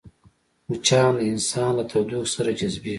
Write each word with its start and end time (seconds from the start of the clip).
مچان 0.69 1.13
د 1.19 1.21
انسان 1.31 1.71
له 1.77 1.83
تودوخې 1.91 2.29
سره 2.35 2.51
جذبېږي 2.59 2.89